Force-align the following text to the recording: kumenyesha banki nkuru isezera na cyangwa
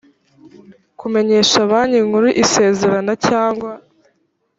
kumenyesha 0.99 1.57
banki 1.69 1.99
nkuru 2.07 2.27
isezera 2.43 2.99
na 3.07 3.15
cyangwa 3.27 3.71